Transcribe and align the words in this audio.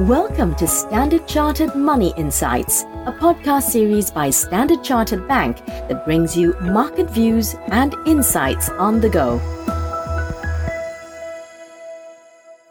Welcome 0.00 0.54
to 0.56 0.66
Standard 0.66 1.26
Chartered 1.26 1.74
Money 1.74 2.12
Insights, 2.18 2.82
a 3.06 3.16
podcast 3.18 3.62
series 3.62 4.10
by 4.10 4.28
Standard 4.28 4.84
Chartered 4.84 5.26
Bank 5.26 5.64
that 5.64 6.04
brings 6.04 6.36
you 6.36 6.54
market 6.60 7.08
views 7.08 7.54
and 7.68 7.94
insights 8.04 8.68
on 8.68 9.00
the 9.00 9.08
go. 9.08 9.40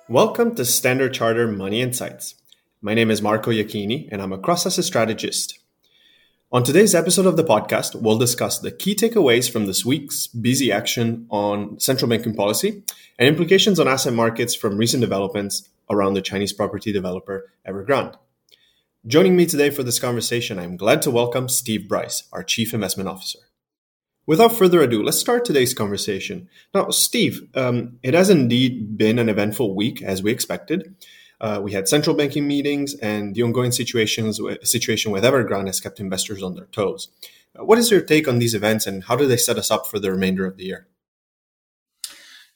Welcome 0.08 0.54
to 0.54 0.66
Standard 0.66 1.16
Chartered 1.16 1.58
Money 1.58 1.82
Insights. 1.82 2.36
My 2.80 2.94
name 2.94 3.10
is 3.10 3.24
Marco 3.24 3.50
Iachini, 3.50 4.07
and 4.12 4.21
I'm 4.21 4.32
a 4.32 4.38
cross 4.38 4.68
asset 4.68 4.86
strategist. 4.86 5.57
On 6.52 6.64
today's 6.64 6.94
episode 6.94 7.26
of 7.26 7.38
the 7.38 7.44
podcast, 7.44 8.00
we'll 8.00 8.20
discuss 8.20 8.60
the 8.60 8.70
key 8.71 8.94
takeaways 8.94 9.52
from 9.52 9.66
this 9.66 9.84
week's 9.84 10.28
busy 10.28 10.71
action 10.71 11.26
on 11.32 11.80
central 11.80 12.07
banking 12.07 12.36
policy 12.36 12.84
and 13.18 13.28
implications 13.28 13.80
on 13.80 13.88
asset 13.88 14.14
markets 14.14 14.54
from 14.54 14.78
recent 14.78 15.02
developments 15.02 15.68
around 15.89 16.13
the 16.13 16.21
Chinese 16.21 16.53
property 16.53 16.91
developer 16.91 17.52
Evergrande. 17.67 18.16
Joining 19.07 19.35
me 19.35 19.45
today 19.45 19.70
for 19.70 19.84
this 19.84 19.99
conversation, 19.99 20.58
I'm 20.58 20.77
glad 20.77 21.02
to 21.03 21.11
welcome 21.11 21.48
Steve 21.48 21.88
Brice, 21.88 22.23
our 22.31 22.44
Chief 22.44 22.73
Investment 22.73 23.08
Officer. 23.08 23.39
Without 24.25 24.52
further 24.52 24.81
ado, 24.81 25.03
let's 25.03 25.20
start 25.20 25.45
today's 25.45 25.75
conversation. 25.75 26.49
Now, 26.73 26.89
Steve, 26.89 27.48
um, 27.53 27.99
it 28.02 28.16
has 28.16 28.31
indeed 28.31 28.98
been 28.98 29.20
an 29.20 29.30
eventful 29.30 29.75
week 29.75 30.02
as 30.02 30.23
we 30.23 30.31
expected. 30.31 30.95
Uh, 31.39 31.59
we 31.61 31.73
had 31.73 31.88
central 31.88 32.16
banking 32.16 32.47
meetings, 32.47 32.95
and 32.95 33.36
the 33.36 33.44
ongoing 33.44 33.72
situations 33.72 34.39
situation 34.63 35.11
with 35.11 35.23
Evergrande 35.23 35.67
has 35.67 35.80
kept 35.80 35.99
investors 35.99 36.41
on 36.41 36.55
their 36.55 36.66
toes. 36.66 37.09
Uh, 37.55 37.63
what 37.63 37.77
is 37.77 37.91
your 37.91 38.02
take 38.02 38.27
on 38.27 38.39
these 38.39 38.55
events, 38.55 38.88
and 38.88 39.03
how 39.03 39.16
do 39.16 39.27
they 39.27 39.38
set 39.38 39.58
us 39.58 39.70
up 39.70 39.86
for 39.86 39.99
the 39.99 40.11
remainder 40.11 40.47
of 40.47 40.58
the 40.58 40.63
year? 40.63 40.88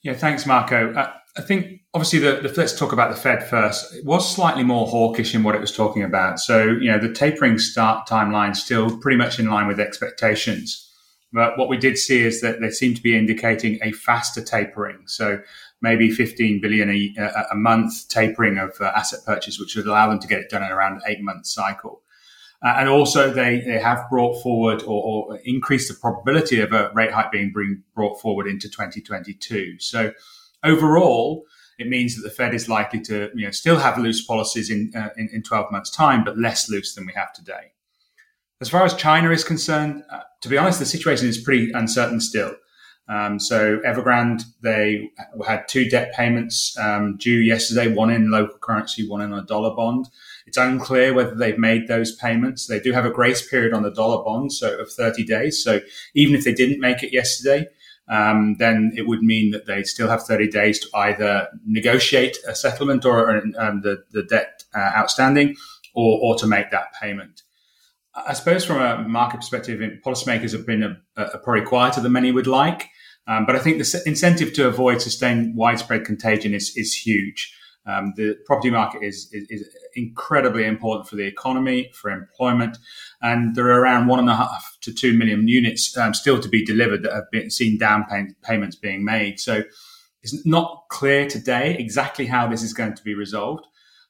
Yeah, 0.02 0.13
thanks, 0.13 0.45
Marco. 0.45 0.93
Uh, 0.93 1.13
I 1.39 1.41
think 1.41 1.81
obviously 1.93 2.20
the, 2.20 2.41
the, 2.41 2.53
let's 2.57 2.77
talk 2.77 2.91
about 2.91 3.09
the 3.09 3.16
Fed 3.16 3.47
first. 3.47 3.95
It 3.95 4.05
was 4.05 4.30
slightly 4.30 4.64
more 4.64 4.86
hawkish 4.86 5.33
in 5.33 5.41
what 5.44 5.55
it 5.55 5.61
was 5.61 5.75
talking 5.75 6.03
about. 6.03 6.39
So 6.39 6.66
you 6.66 6.91
know 6.91 7.00
the 7.00 7.14
tapering 7.14 7.58
start 7.58 8.08
timeline 8.08 8.55
still 8.55 9.00
pretty 9.00 9.17
much 9.17 9.39
in 9.39 9.49
line 9.49 9.67
with 9.67 9.80
expectations. 9.80 10.86
But 11.31 11.58
what 11.58 11.69
we 11.69 11.77
did 11.77 11.97
see 11.97 12.22
is 12.22 12.41
that 12.41 12.59
they 12.59 12.72
seem 12.72 12.94
to 12.95 13.02
be 13.02 13.16
indicating 13.16 13.80
a 13.81 13.91
faster 13.91 14.44
tapering. 14.44 15.03
So 15.05 15.41
maybe 15.81 16.11
15 16.11 16.59
billion 16.59 16.89
a, 16.89 17.45
a 17.52 17.55
month 17.55 18.09
tapering 18.09 18.58
of 18.58 18.75
uh, 18.81 18.92
asset 18.95 19.19
purchase, 19.25 19.59
which 19.59 19.75
would 19.75 19.86
allow 19.86 20.09
them 20.09 20.19
to 20.19 20.27
get 20.27 20.39
it 20.39 20.49
done 20.49 20.64
in 20.64 20.71
around 20.71 20.94
an 20.94 21.02
eight 21.08 21.21
month 21.21 21.45
cycle. 21.45 22.02
Uh, 22.61 22.75
and 22.77 22.89
also, 22.89 23.31
they, 23.31 23.61
they 23.61 23.80
have 23.80 24.09
brought 24.09 24.42
forward 24.44 24.81
or, 24.83 25.30
or, 25.31 25.39
increased 25.45 25.88
the 25.88 25.94
probability 25.94 26.59
of 26.59 26.73
a 26.73 26.92
rate 26.94 27.11
hike 27.11 27.31
being 27.31 27.53
bring, 27.53 27.81
brought 27.95 28.19
forward 28.19 28.47
into 28.47 28.67
2022. 28.67 29.80
So, 29.80 30.11
overall, 30.63 31.45
it 31.77 31.88
means 31.88 32.15
that 32.15 32.23
the 32.23 32.29
Fed 32.29 32.53
is 32.53 32.67
likely 32.67 32.99
to 33.02 33.29
you 33.33 33.45
know, 33.45 33.52
still 33.52 33.77
have 33.77 33.97
loose 33.97 34.25
policies 34.25 34.69
in, 34.69 34.91
uh, 34.95 35.09
in, 35.17 35.29
in 35.31 35.41
12 35.41 35.71
months' 35.71 35.89
time, 35.89 36.23
but 36.23 36.38
less 36.38 36.69
loose 36.69 36.93
than 36.93 37.05
we 37.05 37.13
have 37.13 37.33
today. 37.33 37.71
As 38.61 38.69
far 38.69 38.83
as 38.83 38.93
China 38.93 39.31
is 39.31 39.45
concerned, 39.45 40.03
uh, 40.11 40.21
to 40.41 40.49
be 40.49 40.57
honest, 40.57 40.80
the 40.80 40.85
situation 40.85 41.27
is 41.27 41.37
pretty 41.37 41.71
uncertain 41.71 42.19
still. 42.19 42.53
Um, 43.07 43.39
so 43.39 43.80
Evergrande, 43.80 44.43
they 44.61 45.09
had 45.45 45.67
two 45.67 45.89
debt 45.89 46.13
payments 46.13 46.77
um, 46.77 47.17
due 47.17 47.39
yesterday, 47.39 47.87
one 47.87 48.11
in 48.11 48.30
local 48.30 48.59
currency, 48.59 49.07
one 49.07 49.21
in 49.21 49.33
a 49.33 49.43
dollar 49.43 49.75
bond. 49.75 50.07
It's 50.45 50.57
unclear 50.57 51.13
whether 51.13 51.33
they've 51.33 51.57
made 51.57 51.87
those 51.87 52.15
payments. 52.15 52.67
They 52.67 52.80
do 52.80 52.91
have 52.91 53.05
a 53.05 53.11
grace 53.11 53.47
period 53.47 53.73
on 53.73 53.81
the 53.81 53.91
dollar 53.91 54.23
bond, 54.23 54.53
so 54.53 54.77
of 54.77 54.91
30 54.91 55.23
days. 55.25 55.63
So 55.63 55.80
even 56.13 56.35
if 56.35 56.43
they 56.43 56.53
didn't 56.53 56.80
make 56.80 57.02
it 57.02 57.11
yesterday, 57.11 57.67
um, 58.09 58.55
then 58.57 58.91
it 58.95 59.07
would 59.07 59.21
mean 59.21 59.52
that 59.52 59.65
they 59.67 59.83
still 59.83 60.07
have 60.07 60.23
30 60.23 60.49
days 60.49 60.79
to 60.79 60.97
either 60.97 61.47
negotiate 61.65 62.38
a 62.47 62.55
settlement 62.55 63.05
or 63.05 63.38
um, 63.57 63.81
the, 63.81 64.03
the 64.11 64.23
debt 64.23 64.63
uh, 64.75 64.91
outstanding 64.97 65.55
or, 65.93 66.19
or 66.21 66.35
to 66.35 66.47
make 66.47 66.71
that 66.71 66.87
payment. 66.99 67.43
I 68.15 68.33
suppose 68.33 68.65
from 68.65 68.81
a 68.81 69.08
market 69.08 69.37
perspective, 69.37 69.80
policymakers 70.03 70.52
have 70.52 70.65
been 70.65 70.83
a, 70.83 71.21
a 71.21 71.37
probably 71.37 71.64
quieter 71.64 72.02
than 72.02 72.11
many 72.11 72.31
would 72.31 72.48
like. 72.48 72.87
Um, 73.27 73.45
but 73.45 73.55
I 73.55 73.59
think 73.59 73.77
the 73.77 74.02
incentive 74.08 74.53
to 74.53 74.67
avoid 74.67 75.02
sustained 75.02 75.55
widespread 75.55 76.03
contagion 76.03 76.55
is, 76.55 76.73
is 76.75 76.95
huge. 76.95 77.55
Um, 77.89 78.14
the 78.16 78.38
property 78.45 78.70
market 78.70 79.02
is, 79.02 79.30
is, 79.33 79.48
is, 79.50 79.76
incredibly 79.95 80.66
important 80.66 81.10
for 81.10 81.16
the 81.16 81.26
economy, 81.26 81.89
for 81.94 82.11
employment, 82.11 82.77
and 83.22 83.55
there 83.55 83.66
are 83.66 83.82
around 83.82 84.08
one 84.08 84.20
and 84.20 84.30
a 84.30 84.36
half 84.36 84.77
to 84.82 84.94
two 84.94 85.17
million 85.17 85.48
units 85.48 85.98
um, 85.98 86.14
still 86.14 86.39
to 86.39 86.48
be 86.48 86.64
delivered 86.64 87.02
that 87.04 87.11
have 87.11 87.30
been 87.32 87.49
seen 87.49 87.78
down 87.78 88.05
pay- 88.05 88.36
payments 88.44 88.76
being 88.76 89.04
made. 89.04 89.39
So 89.39 89.64
it's 90.22 90.45
not 90.45 90.86
clear 90.89 91.28
today 91.28 91.76
exactly 91.80 92.28
how 92.28 92.48
this 92.48 92.61
is 92.61 92.72
going 92.72 92.94
to 92.94 93.04
be 93.04 93.16
resolved, 93.16 93.66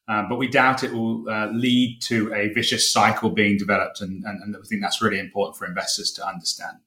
um, 0.10 0.28
but 0.28 0.36
we 0.36 0.50
doubt 0.50 0.84
it 0.84 0.92
will 0.92 1.30
uh, 1.30 1.48
lead 1.52 2.02
to 2.04 2.34
a 2.34 2.50
vicious 2.50 2.92
cycle 2.92 3.30
being 3.30 3.58
developed, 3.58 4.02
and, 4.02 4.24
and, 4.26 4.44
and 4.44 4.56
I 4.56 4.60
think 4.68 4.82
that's 4.82 5.02
really 5.02 5.20
important 5.20 5.58
for 5.58 5.66
investors 5.66 6.12
to 6.14 6.28
understand. 6.28 6.80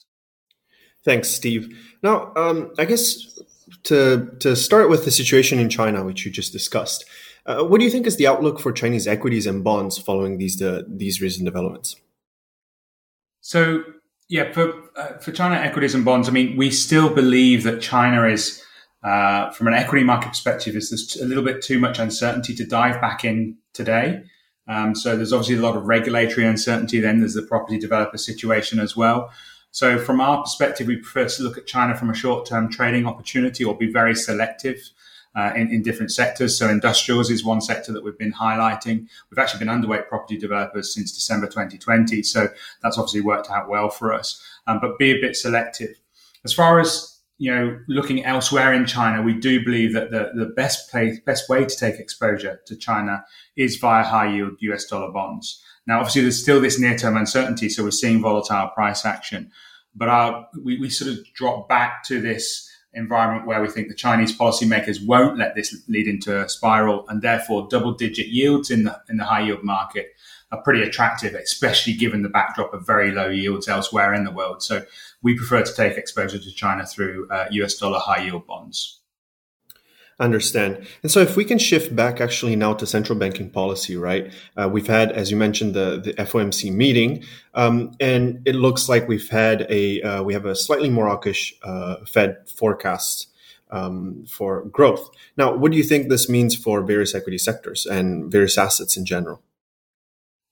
Thanks, 1.04 1.30
Steve. 1.30 1.76
Now, 2.02 2.32
um, 2.36 2.72
I 2.78 2.84
guess 2.84 3.40
to 3.84 4.30
to 4.40 4.56
start 4.56 4.88
with 4.88 5.04
the 5.04 5.10
situation 5.10 5.58
in 5.58 5.68
China, 5.68 6.04
which 6.04 6.24
you 6.24 6.30
just 6.30 6.52
discussed, 6.52 7.04
uh, 7.46 7.64
what 7.64 7.78
do 7.78 7.84
you 7.84 7.90
think 7.90 8.06
is 8.06 8.16
the 8.16 8.26
outlook 8.26 8.60
for 8.60 8.72
Chinese 8.72 9.06
equities 9.06 9.46
and 9.46 9.64
bonds 9.64 9.98
following 9.98 10.38
these 10.38 10.56
the, 10.56 10.86
these 10.88 11.20
recent 11.20 11.44
developments? 11.44 11.96
So, 13.40 13.82
yeah, 14.28 14.52
for 14.52 14.72
uh, 14.96 15.18
for 15.18 15.32
China 15.32 15.56
equities 15.56 15.94
and 15.94 16.04
bonds, 16.04 16.28
I 16.28 16.32
mean, 16.32 16.56
we 16.56 16.70
still 16.70 17.12
believe 17.12 17.64
that 17.64 17.80
China 17.80 18.26
is, 18.26 18.62
uh, 19.02 19.50
from 19.50 19.66
an 19.66 19.74
equity 19.74 20.04
market 20.04 20.28
perspective, 20.28 20.76
is 20.76 20.90
there's 20.90 21.20
a 21.20 21.26
little 21.26 21.44
bit 21.44 21.62
too 21.62 21.80
much 21.80 21.98
uncertainty 21.98 22.54
to 22.54 22.64
dive 22.64 23.00
back 23.00 23.24
in 23.24 23.56
today. 23.72 24.22
Um, 24.68 24.94
so 24.94 25.16
there's 25.16 25.32
obviously 25.32 25.56
a 25.56 25.60
lot 25.60 25.76
of 25.76 25.84
regulatory 25.84 26.46
uncertainty. 26.46 27.00
Then 27.00 27.18
there's 27.18 27.34
the 27.34 27.42
property 27.42 27.78
developer 27.78 28.16
situation 28.16 28.78
as 28.78 28.96
well. 28.96 29.32
So, 29.72 29.98
from 29.98 30.20
our 30.20 30.42
perspective, 30.42 30.86
we 30.86 30.96
prefer 30.96 31.28
to 31.28 31.42
look 31.42 31.58
at 31.58 31.66
China 31.66 31.96
from 31.96 32.10
a 32.10 32.14
short 32.14 32.46
term 32.46 32.70
trading 32.70 33.06
opportunity 33.06 33.64
or 33.64 33.76
be 33.76 33.90
very 33.90 34.14
selective. 34.14 34.78
Uh, 35.34 35.50
in, 35.56 35.70
in, 35.70 35.82
different 35.82 36.12
sectors. 36.12 36.58
So 36.58 36.68
industrials 36.68 37.30
is 37.30 37.42
one 37.42 37.62
sector 37.62 37.90
that 37.90 38.04
we've 38.04 38.18
been 38.18 38.34
highlighting. 38.34 39.08
We've 39.30 39.38
actually 39.38 39.64
been 39.64 39.68
underweight 39.68 40.06
property 40.06 40.36
developers 40.36 40.92
since 40.92 41.10
December 41.10 41.46
2020. 41.46 42.22
So 42.22 42.48
that's 42.82 42.98
obviously 42.98 43.22
worked 43.22 43.48
out 43.48 43.66
well 43.66 43.88
for 43.88 44.12
us. 44.12 44.38
Um, 44.66 44.78
but 44.78 44.98
be 44.98 45.10
a 45.10 45.18
bit 45.22 45.34
selective. 45.34 45.98
As 46.44 46.52
far 46.52 46.80
as 46.80 47.12
you 47.38 47.52
know, 47.52 47.76
looking 47.88 48.24
elsewhere 48.24 48.72
in 48.72 48.86
China, 48.86 49.20
we 49.20 49.34
do 49.34 49.64
believe 49.64 49.94
that 49.94 50.12
the, 50.12 50.30
the 50.34 50.52
best 50.54 50.90
place, 50.90 51.18
best 51.26 51.48
way 51.48 51.64
to 51.64 51.76
take 51.76 51.98
exposure 51.98 52.60
to 52.66 52.76
China 52.76 53.24
is 53.56 53.78
via 53.78 54.04
high 54.04 54.32
yield 54.32 54.52
US 54.60 54.84
dollar 54.84 55.10
bonds. 55.10 55.60
Now, 55.86 55.98
obviously, 55.98 56.22
there's 56.22 56.40
still 56.40 56.60
this 56.60 56.78
near 56.78 56.96
term 56.96 57.16
uncertainty, 57.16 57.68
so 57.68 57.82
we're 57.82 57.90
seeing 57.90 58.22
volatile 58.22 58.68
price 58.68 59.04
action. 59.04 59.50
But 59.94 60.08
our, 60.08 60.46
we, 60.62 60.78
we 60.78 60.88
sort 60.88 61.10
of 61.10 61.18
drop 61.34 61.68
back 61.68 62.04
to 62.04 62.20
this 62.20 62.68
environment 62.94 63.46
where 63.46 63.60
we 63.60 63.68
think 63.68 63.88
the 63.88 63.94
Chinese 63.94 64.36
policymakers 64.36 65.04
won't 65.04 65.38
let 65.38 65.54
this 65.54 65.82
lead 65.88 66.06
into 66.06 66.44
a 66.44 66.48
spiral, 66.48 67.04
and 67.08 67.22
therefore 67.22 67.66
double 67.70 67.92
digit 67.92 68.28
yields 68.28 68.70
in 68.70 68.84
the 68.84 69.00
in 69.08 69.16
the 69.16 69.24
high 69.24 69.42
yield 69.42 69.62
market 69.62 70.12
are 70.52 70.62
pretty 70.62 70.82
attractive, 70.82 71.34
especially 71.34 71.94
given 71.94 72.22
the 72.22 72.28
backdrop 72.28 72.74
of 72.74 72.86
very 72.86 73.10
low 73.10 73.28
yields 73.28 73.68
elsewhere 73.68 74.12
in 74.12 74.24
the 74.24 74.30
world. 74.30 74.62
So 74.62 74.84
we 75.22 75.34
prefer 75.34 75.62
to 75.62 75.74
take 75.74 75.96
exposure 75.96 76.38
to 76.38 76.52
China 76.52 76.86
through 76.86 77.26
uh, 77.30 77.46
US 77.50 77.76
dollar 77.76 77.98
high 77.98 78.24
yield 78.24 78.46
bonds. 78.46 79.01
Understand. 80.20 80.86
And 81.02 81.10
so, 81.10 81.20
if 81.20 81.36
we 81.36 81.44
can 81.44 81.58
shift 81.58 81.94
back 81.96 82.20
actually 82.20 82.54
now 82.54 82.74
to 82.74 82.86
central 82.86 83.18
banking 83.18 83.50
policy, 83.50 83.96
right? 83.96 84.32
Uh, 84.56 84.68
we've 84.70 84.86
had, 84.86 85.10
as 85.10 85.30
you 85.30 85.36
mentioned, 85.36 85.74
the, 85.74 86.00
the 86.04 86.14
FOMC 86.14 86.72
meeting, 86.72 87.24
um, 87.54 87.96
and 87.98 88.40
it 88.46 88.54
looks 88.54 88.88
like 88.88 89.08
we've 89.08 89.28
had 89.28 89.66
a 89.68 90.02
uh, 90.02 90.22
we 90.22 90.32
have 90.34 90.46
a 90.46 90.54
slightly 90.54 90.90
more 90.90 91.08
hawkish 91.08 91.54
uh, 91.62 91.96
Fed 92.06 92.48
forecast 92.48 93.28
um, 93.72 94.24
for 94.28 94.64
growth. 94.66 95.10
Now, 95.36 95.56
what 95.56 95.72
do 95.72 95.78
you 95.78 95.82
think 95.82 96.08
this 96.08 96.28
means 96.28 96.54
for 96.54 96.82
various 96.82 97.14
equity 97.14 97.38
sectors 97.38 97.86
and 97.86 98.30
various 98.30 98.56
assets 98.58 98.96
in 98.96 99.04
general? 99.04 99.42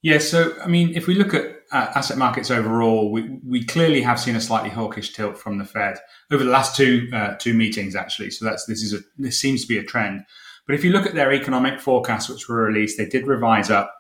Yeah, 0.03 0.19
so 0.19 0.57
I 0.65 0.67
mean, 0.67 0.95
if 0.97 1.07
we 1.07 1.15
look 1.15 1.35
at 1.35 1.60
uh, 1.73 1.93
asset 1.95 2.19
markets 2.19 2.51
overall, 2.51 3.13
we, 3.13 3.39
we 3.47 3.65
clearly 3.65 4.03
have 4.03 4.19
seen 4.19 4.35
a 4.35 4.41
slightly 4.41 4.71
hawkish 4.71 5.13
tilt 5.13 5.39
from 5.39 5.59
the 5.59 5.65
Fed 5.65 5.99
over 6.31 6.43
the 6.43 6.51
last 6.51 6.77
two 6.77 7.09
uh, 7.13 7.35
two 7.37 7.55
meetings, 7.55 7.95
actually. 7.95 8.31
So 8.31 8.45
that's 8.45 8.67
this 8.67 8.83
is 8.83 8.93
a 8.93 8.99
this 9.19 9.41
seems 9.41 9.63
to 9.63 9.69
be 9.69 9.79
a 9.79 9.85
trend. 9.85 10.25
But 10.67 10.75
if 10.75 10.85
you 10.85 10.91
look 10.91 11.07
at 11.07 11.15
their 11.15 11.33
economic 11.33 11.81
forecasts, 11.81 12.29
which 12.29 12.49
were 12.49 12.65
released, 12.65 12.99
they 12.99 13.07
did 13.07 13.27
revise 13.27 13.71
up 13.71 13.95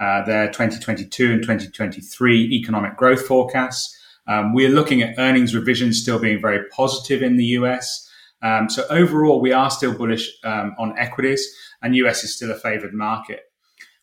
uh, 0.00 0.24
their 0.24 0.46
2022 0.48 1.32
and 1.32 1.42
2023 1.42 2.50
economic 2.52 2.96
growth 2.96 3.26
forecasts. 3.26 3.96
Um, 4.26 4.54
we 4.54 4.64
are 4.66 4.70
looking 4.70 5.02
at 5.02 5.18
earnings 5.18 5.54
revisions 5.54 6.00
still 6.00 6.18
being 6.18 6.40
very 6.40 6.68
positive 6.68 7.22
in 7.22 7.36
the 7.36 7.44
US. 7.58 8.08
Um, 8.42 8.68
so 8.68 8.84
overall, 8.90 9.40
we 9.40 9.52
are 9.52 9.70
still 9.70 9.96
bullish 9.96 10.30
um, 10.44 10.74
on 10.78 10.98
equities, 10.98 11.46
and 11.82 11.94
US 11.96 12.24
is 12.24 12.34
still 12.34 12.50
a 12.50 12.56
favored 12.56 12.94
market. 12.94 13.51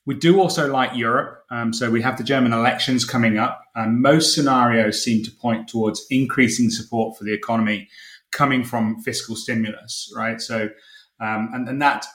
We 0.09 0.15
do 0.15 0.39
also 0.39 0.67
like 0.67 0.95
Europe. 0.95 1.45
Um, 1.51 1.71
so 1.71 1.91
we 1.91 2.01
have 2.01 2.17
the 2.17 2.23
German 2.23 2.51
elections 2.51 3.05
coming 3.05 3.37
up, 3.37 3.61
and 3.75 4.01
most 4.01 4.33
scenarios 4.33 5.03
seem 5.03 5.23
to 5.23 5.29
point 5.29 5.67
towards 5.67 6.03
increasing 6.09 6.71
support 6.71 7.15
for 7.15 7.25
the 7.25 7.31
economy 7.31 7.87
coming 8.31 8.63
from 8.63 8.99
fiscal 9.03 9.35
stimulus, 9.35 10.11
right? 10.17 10.41
So, 10.41 10.69
um, 11.19 11.51
and, 11.53 11.69
and 11.69 11.79
that 11.83 12.07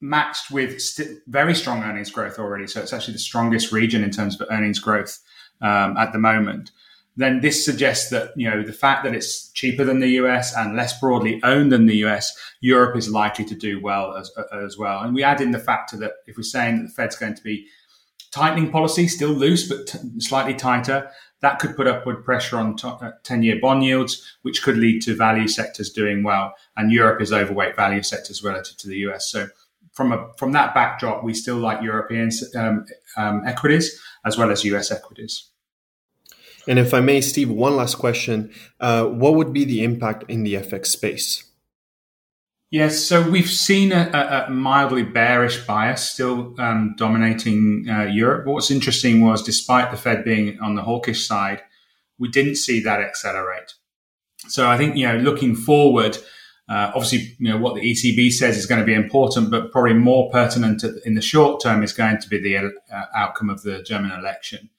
matched 0.00 0.50
with 0.50 0.82
st- 0.82 1.20
very 1.28 1.54
strong 1.54 1.84
earnings 1.84 2.10
growth 2.10 2.40
already. 2.40 2.66
So 2.66 2.80
it's 2.80 2.92
actually 2.92 3.12
the 3.12 3.20
strongest 3.20 3.70
region 3.70 4.02
in 4.02 4.10
terms 4.10 4.40
of 4.40 4.48
earnings 4.50 4.80
growth 4.80 5.20
um, 5.62 5.96
at 5.96 6.12
the 6.12 6.18
moment. 6.18 6.72
Then 7.16 7.40
this 7.40 7.64
suggests 7.64 8.10
that 8.10 8.32
you 8.36 8.50
know 8.50 8.62
the 8.62 8.72
fact 8.72 9.04
that 9.04 9.14
it's 9.14 9.50
cheaper 9.52 9.84
than 9.84 10.00
the 10.00 10.10
US 10.20 10.54
and 10.56 10.76
less 10.76 10.98
broadly 10.98 11.40
owned 11.44 11.70
than 11.70 11.86
the 11.86 12.04
US, 12.06 12.36
Europe 12.60 12.96
is 12.96 13.08
likely 13.08 13.44
to 13.44 13.54
do 13.54 13.80
well 13.80 14.16
as, 14.16 14.30
as 14.52 14.76
well. 14.76 15.00
And 15.00 15.14
we 15.14 15.22
add 15.22 15.40
in 15.40 15.52
the 15.52 15.58
factor 15.58 15.96
that 15.98 16.12
if 16.26 16.36
we're 16.36 16.42
saying 16.42 16.78
that 16.78 16.82
the 16.84 16.94
Fed's 16.94 17.16
going 17.16 17.34
to 17.34 17.42
be 17.42 17.66
tightening 18.32 18.70
policy, 18.70 19.06
still 19.06 19.30
loose 19.30 19.68
but 19.68 19.86
t- 19.86 19.98
slightly 20.18 20.54
tighter, 20.54 21.08
that 21.40 21.60
could 21.60 21.76
put 21.76 21.86
upward 21.86 22.24
pressure 22.24 22.56
on 22.56 22.74
10 23.22 23.42
year 23.42 23.58
bond 23.60 23.84
yields, 23.84 24.36
which 24.42 24.62
could 24.62 24.76
lead 24.76 25.02
to 25.02 25.14
value 25.14 25.46
sectors 25.46 25.90
doing 25.90 26.24
well. 26.24 26.54
And 26.76 26.90
Europe 26.90 27.20
is 27.20 27.32
overweight 27.32 27.76
value 27.76 28.02
sectors 28.02 28.42
relative 28.42 28.76
to 28.78 28.88
the 28.88 28.96
US. 29.08 29.30
So 29.30 29.46
from 29.92 30.12
a 30.12 30.32
from 30.36 30.52
that 30.52 30.74
backdrop, 30.74 31.22
we 31.22 31.32
still 31.34 31.56
like 31.56 31.82
European 31.82 32.30
um, 32.56 32.86
um, 33.16 33.46
equities 33.46 34.00
as 34.24 34.36
well 34.36 34.50
as 34.50 34.64
US 34.64 34.90
equities. 34.90 35.50
And 36.66 36.78
if 36.78 36.94
I 36.94 37.00
may, 37.00 37.20
Steve, 37.20 37.50
one 37.50 37.76
last 37.76 37.96
question: 37.96 38.52
uh, 38.80 39.04
What 39.06 39.34
would 39.34 39.52
be 39.52 39.64
the 39.64 39.84
impact 39.84 40.24
in 40.28 40.44
the 40.44 40.54
FX 40.54 40.86
space? 40.86 41.44
Yes, 42.70 42.98
so 42.98 43.22
we've 43.30 43.50
seen 43.50 43.92
a, 43.92 44.46
a 44.48 44.50
mildly 44.50 45.04
bearish 45.04 45.64
bias 45.64 46.10
still 46.10 46.54
um, 46.58 46.96
dominating 46.98 47.86
uh, 47.88 48.02
Europe. 48.02 48.46
What's 48.46 48.70
interesting 48.70 49.20
was, 49.20 49.44
despite 49.44 49.92
the 49.92 49.96
Fed 49.96 50.24
being 50.24 50.58
on 50.60 50.74
the 50.74 50.82
hawkish 50.82 51.24
side, 51.24 51.62
we 52.18 52.28
didn't 52.28 52.56
see 52.56 52.80
that 52.80 53.00
accelerate. 53.00 53.74
So 54.48 54.68
I 54.68 54.76
think 54.76 54.96
you 54.96 55.06
know, 55.06 55.18
looking 55.18 55.54
forward, 55.54 56.18
uh, 56.68 56.90
obviously, 56.94 57.36
you 57.38 57.48
know 57.48 57.58
what 57.58 57.76
the 57.76 57.80
ECB 57.80 58.32
says 58.32 58.56
is 58.56 58.66
going 58.66 58.80
to 58.80 58.86
be 58.86 58.94
important, 58.94 59.50
but 59.52 59.70
probably 59.70 59.94
more 59.94 60.30
pertinent 60.30 60.82
in 61.04 61.14
the 61.14 61.22
short 61.22 61.62
term 61.62 61.82
is 61.82 61.92
going 61.92 62.18
to 62.18 62.28
be 62.28 62.38
the 62.38 62.56
uh, 62.56 62.70
outcome 63.14 63.50
of 63.50 63.62
the 63.62 63.82
German 63.82 64.10
election. 64.10 64.70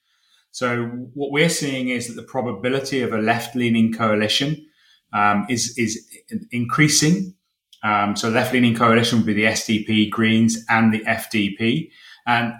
So 0.56 0.86
what 1.12 1.32
we're 1.32 1.50
seeing 1.50 1.90
is 1.90 2.06
that 2.06 2.14
the 2.14 2.26
probability 2.26 3.02
of 3.02 3.12
a 3.12 3.18
left-leaning 3.18 3.92
coalition 3.92 4.66
um, 5.12 5.44
is 5.50 5.76
is 5.76 6.08
increasing. 6.50 7.34
Um, 7.82 8.16
so 8.16 8.30
left-leaning 8.30 8.74
coalition 8.74 9.18
would 9.18 9.26
be 9.26 9.34
the 9.34 9.44
SDP, 9.44 10.08
Greens, 10.08 10.64
and 10.70 10.94
the 10.94 11.00
FDP, 11.00 11.90
and 12.26 12.54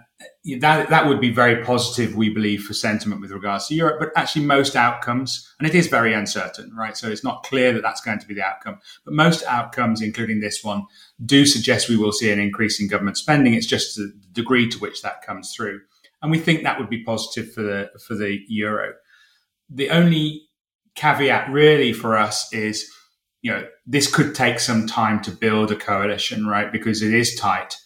that 0.61 0.91
that 0.91 1.07
would 1.07 1.23
be 1.23 1.33
very 1.33 1.65
positive, 1.65 2.15
we 2.15 2.29
believe, 2.29 2.65
for 2.65 2.75
sentiment 2.75 3.23
with 3.23 3.31
regards 3.31 3.69
to 3.69 3.75
Europe. 3.75 3.97
But 3.99 4.11
actually, 4.15 4.45
most 4.45 4.77
outcomes, 4.77 5.51
and 5.59 5.67
it 5.67 5.75
is 5.75 5.87
very 5.87 6.13
uncertain, 6.13 6.71
right? 6.77 6.99
So 6.99 7.09
it's 7.09 7.25
not 7.25 7.45
clear 7.45 7.73
that 7.73 7.83
that's 7.83 8.03
going 8.03 8.19
to 8.19 8.27
be 8.27 8.35
the 8.35 8.45
outcome. 8.45 8.79
But 9.07 9.15
most 9.15 9.43
outcomes, 9.45 10.03
including 10.03 10.41
this 10.41 10.63
one, 10.63 10.85
do 11.25 11.47
suggest 11.47 11.89
we 11.89 11.97
will 11.97 12.13
see 12.13 12.31
an 12.31 12.41
increase 12.41 12.79
in 12.79 12.89
government 12.89 13.17
spending. 13.17 13.55
It's 13.55 13.67
just 13.67 13.97
the 13.97 14.13
degree 14.33 14.69
to 14.69 14.79
which 14.79 15.01
that 15.01 15.23
comes 15.23 15.55
through, 15.55 15.81
and 16.27 16.31
we 16.31 16.39
think 16.39 16.63
that 16.63 16.79
would 16.79 16.91
be 16.91 17.03
positive 17.03 17.53
for 17.53 17.63
the 17.63 17.91
for 18.07 18.15
the 18.15 18.41
euro. 18.49 18.93
The 19.71 19.91
only 19.91 20.43
caveat, 20.95 21.51
really, 21.51 21.93
for 21.93 22.17
us 22.17 22.53
is, 22.53 22.91
you 23.43 23.51
know, 23.51 23.67
this 23.87 24.13
could 24.13 24.35
take 24.35 24.61
some 24.61 24.87
time 24.87 25.23
to 25.23 25.31
build 25.31 25.73
a 25.73 25.77
coalition, 25.77 26.47
right? 26.47 26.71
Because 26.71 27.03
it 27.03 27.13
is 27.13 27.35
tight 27.35 27.77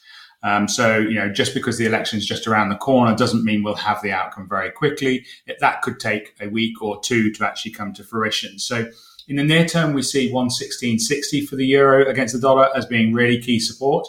um, 0.42 0.68
so, 0.68 0.98
you 0.98 1.14
know, 1.14 1.30
just 1.30 1.52
because 1.52 1.76
the 1.76 1.86
election 1.86 2.18
is 2.18 2.26
just 2.26 2.46
around 2.46 2.70
the 2.70 2.76
corner 2.76 3.14
doesn't 3.14 3.44
mean 3.44 3.62
we'll 3.62 3.74
have 3.74 4.00
the 4.02 4.12
outcome 4.12 4.48
very 4.48 4.70
quickly. 4.70 5.26
That 5.60 5.82
could 5.82 6.00
take 6.00 6.34
a 6.40 6.48
week 6.48 6.80
or 6.80 7.00
two 7.00 7.30
to 7.32 7.46
actually 7.46 7.72
come 7.72 7.92
to 7.94 8.04
fruition. 8.04 8.58
So, 8.58 8.90
in 9.28 9.36
the 9.36 9.44
near 9.44 9.66
term, 9.66 9.92
we 9.92 10.02
see 10.02 10.32
116.60 10.32 11.46
for 11.46 11.56
the 11.56 11.66
euro 11.66 12.08
against 12.08 12.34
the 12.34 12.40
dollar 12.40 12.68
as 12.74 12.86
being 12.86 13.12
really 13.12 13.40
key 13.40 13.60
support. 13.60 14.06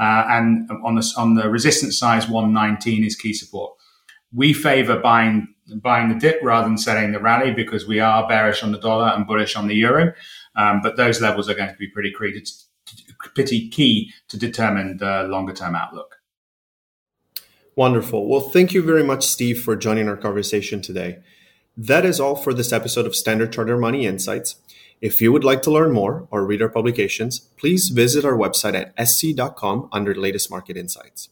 Uh, 0.00 0.24
and 0.28 0.70
on 0.82 0.94
the, 0.94 1.12
on 1.18 1.34
the 1.34 1.50
resistance 1.50 1.98
size, 1.98 2.26
119 2.26 3.04
is 3.04 3.14
key 3.14 3.34
support. 3.34 3.76
We 4.32 4.54
favor 4.54 4.98
buying 4.98 5.54
buying 5.76 6.08
the 6.08 6.14
dip 6.16 6.40
rather 6.42 6.66
than 6.66 6.78
selling 6.78 7.12
the 7.12 7.20
rally 7.20 7.52
because 7.52 7.86
we 7.86 8.00
are 8.00 8.26
bearish 8.26 8.62
on 8.62 8.72
the 8.72 8.78
dollar 8.78 9.12
and 9.14 9.26
bullish 9.26 9.54
on 9.54 9.68
the 9.68 9.74
euro. 9.74 10.12
Um, 10.56 10.80
but 10.82 10.96
those 10.96 11.20
levels 11.20 11.48
are 11.48 11.54
going 11.54 11.70
to 11.70 11.76
be 11.76 11.88
pretty 11.88 12.12
pretty 12.12 13.68
key 13.68 14.12
to 14.28 14.36
determine 14.36 14.96
the 14.96 15.24
longer 15.24 15.52
term 15.52 15.74
outlook. 15.74 16.16
Wonderful. 17.76 18.28
Well, 18.28 18.40
thank 18.40 18.72
you 18.72 18.82
very 18.82 19.04
much, 19.04 19.24
Steve, 19.24 19.62
for 19.62 19.76
joining 19.76 20.08
our 20.08 20.16
conversation 20.16 20.82
today. 20.82 21.18
That 21.76 22.04
is 22.04 22.20
all 22.20 22.34
for 22.34 22.52
this 22.52 22.72
episode 22.72 23.06
of 23.06 23.14
Standard 23.14 23.52
Charter 23.52 23.78
Money 23.78 24.06
Insights. 24.06 24.56
If 25.00 25.22
you 25.22 25.32
would 25.32 25.44
like 25.44 25.62
to 25.62 25.70
learn 25.70 25.92
more 25.92 26.28
or 26.30 26.44
read 26.44 26.60
our 26.60 26.68
publications, 26.68 27.40
please 27.56 27.88
visit 27.88 28.24
our 28.24 28.36
website 28.36 28.74
at 28.74 29.08
sc.com 29.08 29.88
under 29.92 30.14
latest 30.14 30.50
market 30.50 30.76
insights. 30.76 31.30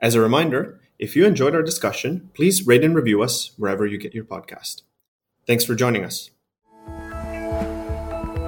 As 0.00 0.14
a 0.14 0.20
reminder, 0.20 0.80
if 0.98 1.16
you 1.16 1.26
enjoyed 1.26 1.56
our 1.56 1.62
discussion, 1.62 2.30
please 2.34 2.66
rate 2.66 2.84
and 2.84 2.94
review 2.94 3.22
us 3.22 3.50
wherever 3.56 3.84
you 3.84 3.98
get 3.98 4.14
your 4.14 4.24
podcast. 4.24 4.82
Thanks 5.44 5.64
for 5.64 5.74
joining 5.74 6.04
us. 6.04 6.30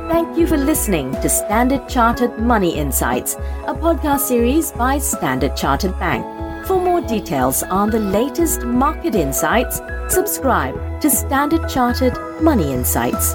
Thank 0.08 0.38
you 0.38 0.46
for 0.46 0.56
listening 0.56 1.10
to 1.22 1.28
Standard 1.28 1.88
Chartered 1.88 2.38
Money 2.38 2.76
Insights, 2.76 3.34
a 3.66 3.74
podcast 3.74 4.20
series 4.20 4.70
by 4.70 4.98
Standard 4.98 5.56
Chartered 5.56 5.98
Bank. 5.98 6.24
For 6.66 6.80
more 6.80 7.00
details 7.00 7.64
on 7.64 7.90
the 7.90 7.98
latest 7.98 8.62
market 8.62 9.16
insights, 9.16 9.80
subscribe 10.08 11.00
to 11.00 11.10
Standard 11.10 11.68
Chartered 11.68 12.16
Money 12.40 12.72
Insights. 12.72 13.34